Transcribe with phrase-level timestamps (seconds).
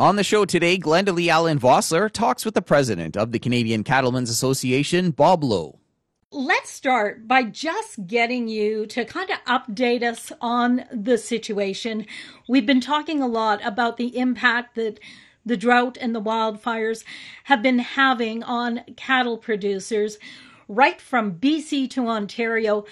[0.00, 3.84] On the show today, Glenda Lee Allen Vossler talks with the president of the Canadian
[3.84, 5.78] Cattlemen's Association, Bob Lowe.
[6.30, 12.06] Let's start by just getting you to kind of update us on the situation.
[12.48, 14.98] We've been talking a lot about the impact that
[15.44, 17.04] the drought and the wildfires
[17.44, 20.16] have been having on cattle producers
[20.66, 22.86] right from BC to Ontario.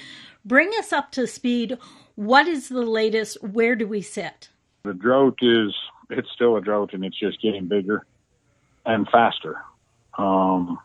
[0.44, 1.78] Bring us up to speed.
[2.16, 3.42] What is the latest?
[3.42, 4.50] Where do we sit?
[4.84, 5.72] The drought is,
[6.10, 8.04] it's still a drought and it's just getting bigger
[8.84, 9.56] and faster.
[10.16, 10.78] Um,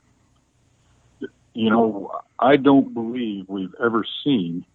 [1.54, 4.66] you know, I don't believe we've ever seen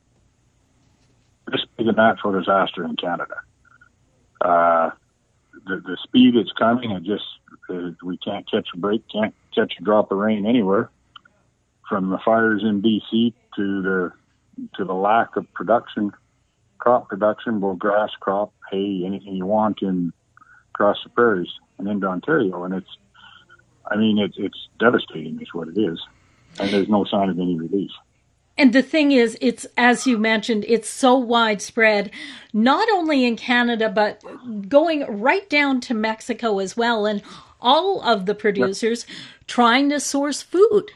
[1.51, 3.37] this big a natural disaster in Canada.
[4.41, 4.91] Uh,
[5.67, 7.25] the, the speed it's coming, it just
[7.71, 10.91] uh, we can't catch a break, can't catch a drop of rain anywhere.
[11.89, 14.13] From the fires in BC to the
[14.77, 16.13] to the lack of production,
[16.79, 20.13] crop production, both grass crop, hay, anything you want in
[20.79, 22.97] across the prairies and into Ontario, and it's,
[23.91, 25.99] I mean, it's it's devastating, is what it is
[26.59, 27.91] and there's no sign of any relief.
[28.57, 32.11] And the thing is, it's, as you mentioned, it's so widespread,
[32.53, 34.23] not only in Canada, but
[34.69, 37.07] going right down to Mexico as well.
[37.07, 37.23] And
[37.61, 39.17] all of the producers yep.
[39.47, 40.91] trying to source food.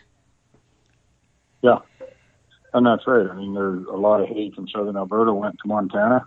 [1.63, 1.79] Yeah.
[2.75, 3.31] And that's right.
[3.31, 6.27] I mean, there's a lot of hay from southern Alberta went to Montana.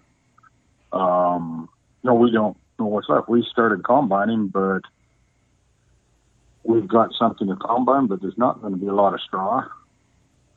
[0.94, 1.68] Um,
[2.04, 3.30] no, we don't know what's left.
[3.30, 4.82] We started combining, but
[6.64, 9.64] we've got something to combine, but there's not going to be a lot of straw.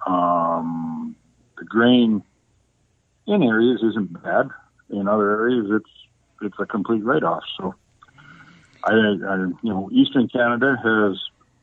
[0.07, 1.17] Um,
[1.59, 2.23] the grain
[3.27, 4.49] in areas isn't bad.
[4.91, 5.91] In other areas, it's
[6.41, 7.43] it's a complete write-off.
[7.59, 7.75] So,
[8.85, 11.19] I, I you know, Eastern Canada has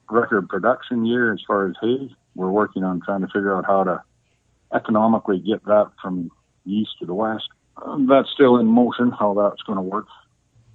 [0.10, 2.14] record production year as far as hay.
[2.36, 4.04] We're working on trying to figure out how to
[4.74, 6.30] economically get that from
[6.66, 7.48] east to the west.
[7.84, 9.12] Um, that's still in motion.
[9.12, 10.08] How that's going to work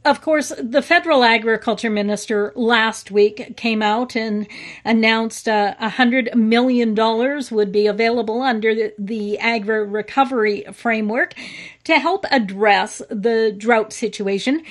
[0.02, 4.46] of course, the federal agriculture minister last week came out and
[4.82, 10.64] announced uh, a uh, hundred million dollars would be available under the, the agri recovery
[10.72, 11.34] framework
[11.84, 14.62] to help address the drought situation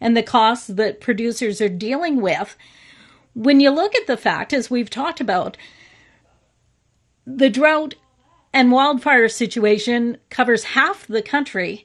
[0.00, 2.56] and the costs that producers are dealing with.
[3.34, 5.58] When you look at the fact, as we've talked about,
[7.26, 7.94] the drought
[8.54, 11.84] and wildfire situation covers half the country.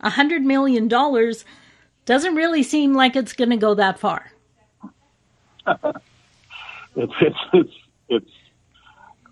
[0.00, 1.44] A hundred million dollars
[2.08, 4.32] doesn't really seem like it's going to go that far.
[6.96, 7.74] it's it's it's
[8.08, 8.30] it's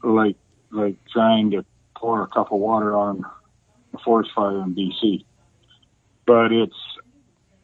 [0.03, 0.37] like
[0.71, 1.65] like trying to
[1.97, 3.25] pour a cup of water on
[3.95, 5.25] a forest fire in BC.
[6.27, 6.77] But it's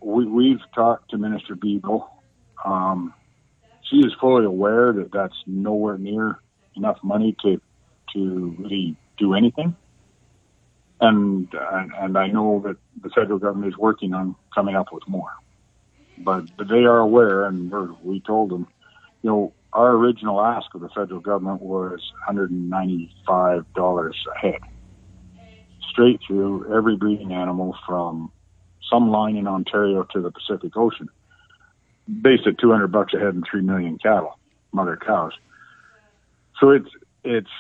[0.00, 2.08] we we've talked to Minister Bibeau.
[2.64, 3.12] Um,
[3.82, 6.38] she is fully aware that that's nowhere near
[6.74, 7.60] enough money to
[8.14, 9.76] to really do anything
[11.02, 15.32] and and I know that the federal government is working on coming up with more.
[16.18, 18.68] But, but they are aware, and we told them,
[19.22, 24.60] you know, our original ask of the federal government was $195 a head,
[25.90, 28.30] straight through every breeding animal from
[28.88, 31.08] some line in Ontario to the Pacific Ocean,
[32.20, 34.38] based at 200 bucks a head and 3 million cattle,
[34.70, 35.32] mother cows.
[36.60, 36.90] So it's,
[37.24, 37.50] it's,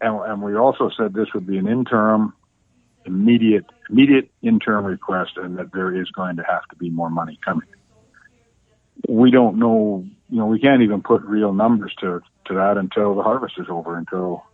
[0.00, 2.32] and, and we also said this would be an interim
[3.04, 7.38] immediate immediate interim request and that there is going to have to be more money
[7.44, 7.68] coming.
[9.08, 13.14] We don't know, you know, we can't even put real numbers to to that until
[13.14, 14.44] the harvest is over, until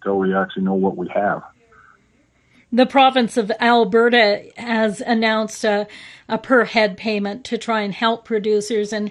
[0.00, 1.42] until we actually know what we have.
[2.74, 5.86] The province of Alberta has announced a,
[6.26, 9.10] a per head payment to try and help producers and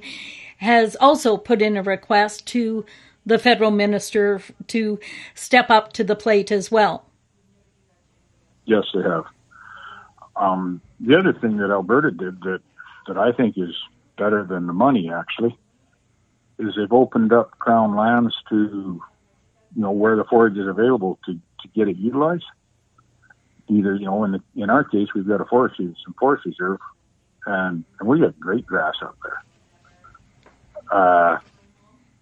[0.58, 2.86] has also put in a request to
[3.24, 5.00] the federal minister to
[5.36, 7.06] step up to the plate as well.
[8.66, 9.26] Yes, they have.
[10.36, 12.62] Um, the other thing that Alberta did that
[13.08, 13.76] that I think is
[14.18, 15.58] better than the money actually
[16.60, 19.02] is they've opened up crown lands to
[19.76, 22.46] you know where the forage is available to to get it utilized.
[23.68, 26.80] Either you know in the, in our case we've got a forest some forest reserve
[27.46, 29.44] and and we got great grass up there.
[30.92, 31.38] Uh,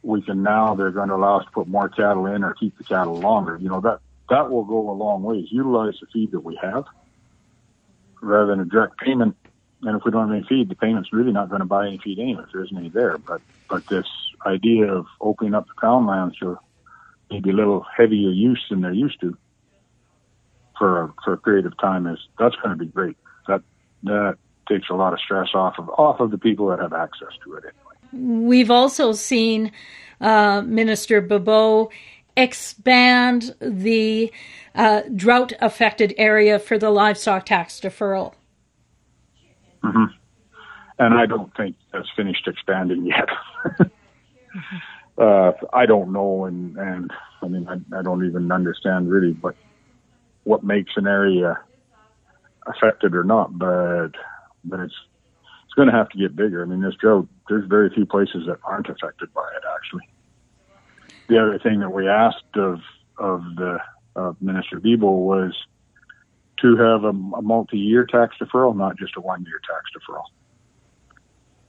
[0.04, 2.78] we can now they're going to allow us to put more cattle in or keep
[2.78, 3.58] the cattle longer.
[3.62, 4.00] You know that
[4.30, 5.48] that will go a long ways.
[5.50, 6.86] Utilize the feed that we have
[8.22, 9.36] rather than a direct payment.
[9.82, 12.00] And if we don't have any feed, the payment's really not going to buy any
[12.00, 12.44] feed anyway.
[12.46, 13.18] If there isn't any there.
[13.18, 14.08] But but this
[14.46, 16.60] idea of opening up the crown lands for
[17.30, 19.38] maybe a little heavier use than they're used to
[20.78, 23.18] for a, for a period of time is that's going to be great.
[23.48, 23.62] That
[24.04, 24.38] that
[24.68, 27.54] takes a lot of stress off of off of the people that have access to
[27.56, 28.46] it anyway.
[28.48, 29.72] We've also seen
[30.20, 31.90] uh, Minister Bibeau
[32.42, 34.32] expand the
[34.76, 38.34] uh, drought affected area for the livestock tax deferral.
[39.84, 40.06] Mm-hmm.
[41.00, 43.30] and I don't think that's finished expanding yet.
[45.18, 49.56] uh, I don't know, and and I mean I, I don't even understand really, but
[50.44, 51.58] what makes an area
[52.68, 54.12] affected or not, but
[54.66, 54.94] but it's
[55.66, 56.64] it's going to have to get bigger.
[56.64, 59.64] I mean, this drought, there's very few places that aren't affected by it.
[59.76, 60.10] Actually,
[61.30, 62.80] the other thing that we asked of
[63.18, 63.78] of the
[64.16, 65.54] of Minister Bibeau was
[66.62, 70.24] to have a, a multi-year tax deferral, not just a one-year tax deferral.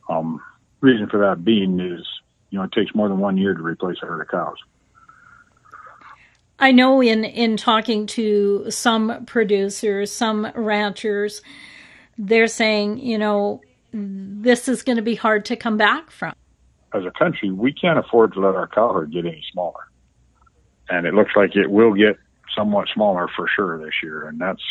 [0.09, 0.41] Um,
[0.81, 2.05] reason for that being is,
[2.51, 4.57] you know, it takes more than one year to replace a herd of cows.
[6.59, 11.43] I know in in talking to some producers, some ranchers,
[12.19, 13.61] they're saying, you know,
[13.93, 16.35] this is going to be hard to come back from.
[16.93, 19.89] As a country, we can't afford to let our cow herd get any smaller.
[20.89, 22.17] And it looks like it will get
[22.57, 24.63] somewhat smaller for sure this year, and that's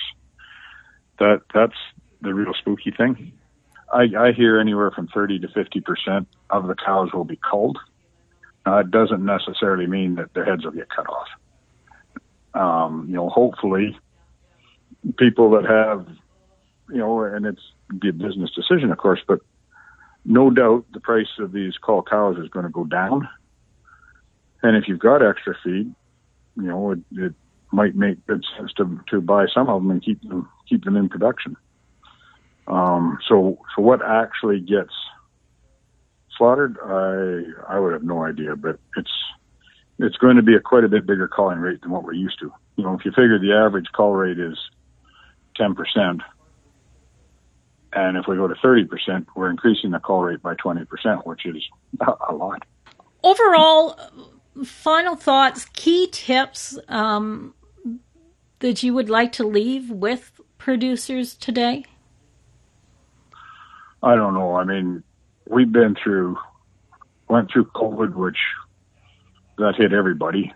[1.19, 1.77] that that's
[2.21, 3.31] the real spooky thing.
[3.91, 7.77] I, I hear anywhere from 30 to 50 percent of the cows will be culled.
[8.65, 11.27] Now, it doesn't necessarily mean that their heads will get cut off
[12.53, 13.97] um, you know, hopefully
[15.17, 16.07] people that have,
[16.89, 17.61] you know, and it's
[17.91, 19.39] a business decision, of course, but
[20.29, 23.27] no doubt the price of these cull cows is going to go down.
[24.61, 25.93] And if you've got extra feed,
[26.55, 27.33] you know, it, it
[27.71, 30.95] might make good sense to, to buy some of them and keep them, keep them
[30.95, 31.57] in production.
[32.67, 34.93] Um, so, so what actually gets
[36.37, 39.11] slaughtered, I, I would have no idea, but it's,
[39.97, 42.39] it's going to be a quite a bit bigger culling rate than what we're used
[42.41, 42.53] to.
[42.75, 44.59] You know, if you figure the average cull rate is
[45.59, 46.19] 10%,
[47.93, 51.63] and if we go to 30%, we're increasing the cull rate by 20%, which is
[52.29, 52.63] a lot.
[53.23, 53.99] Overall,
[54.63, 57.53] final thoughts, key tips um,
[58.59, 61.85] that you would like to leave with producers today?
[64.03, 64.55] I don't know.
[64.55, 65.03] I mean,
[65.47, 66.37] we've been through,
[67.27, 68.37] went through COVID, which
[69.57, 70.53] that hit everybody.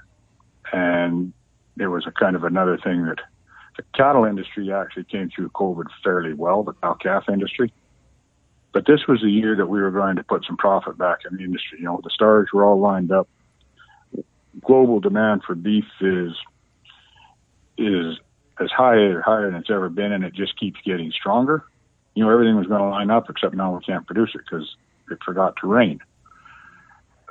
[0.71, 1.33] And
[1.77, 3.19] it was a kind of another thing that
[3.77, 7.73] the cattle industry actually came through COVID fairly well, the cow calf industry.
[8.73, 11.37] But this was the year that we were going to put some profit back in
[11.37, 11.79] the industry.
[11.79, 13.27] You know, the stars were all lined up.
[14.61, 16.31] Global demand for beef is
[17.77, 18.19] is
[18.59, 21.63] as high or higher than it's ever been, and it just keeps getting stronger.
[22.13, 24.75] You know, everything was going to line up, except now we can't produce it because
[25.09, 25.99] it forgot to rain.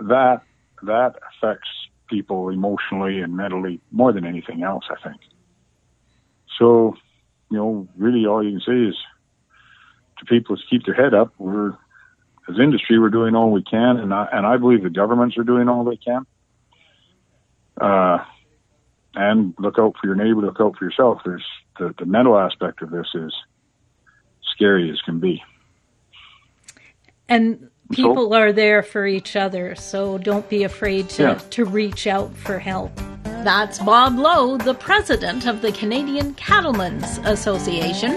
[0.00, 0.42] That
[0.82, 1.68] that affects
[2.08, 5.20] people emotionally and mentally more than anything else, I think.
[6.62, 6.94] So,
[7.50, 8.96] you know, really all you can say is
[10.20, 11.34] to people is keep their head up.
[11.36, 11.70] We're,
[12.48, 15.42] as industry, we're doing all we can, and I, and I believe the governments are
[15.42, 16.24] doing all they can.
[17.80, 18.18] Uh,
[19.16, 21.22] and look out for your neighbor, look out for yourself.
[21.24, 21.44] There's
[21.80, 23.34] the, the mental aspect of this is
[24.54, 25.42] scary as can be.
[27.28, 31.34] And people so, are there for each other, so don't be afraid to, yeah.
[31.50, 32.92] to reach out for help.
[33.42, 38.12] That's Bob Lowe, the president of the Canadian Cattlemen's Association.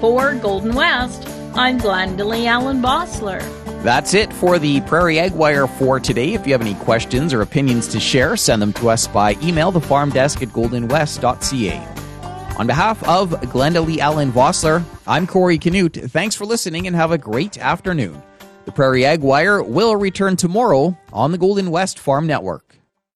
[0.00, 3.42] For Golden West, I'm Glendalee Allen Vossler.
[3.82, 6.32] That's it for the Prairie Ag Wire for today.
[6.32, 9.72] If you have any questions or opinions to share, send them to us by email,
[9.72, 12.56] thefarmdesk at goldenwest.ca.
[12.58, 16.10] On behalf of Glendalee Allen Vossler, I'm Corey Canute.
[16.10, 18.22] Thanks for listening and have a great afternoon.
[18.64, 22.71] The Prairie Ag Wire will return tomorrow on the Golden West Farm Network.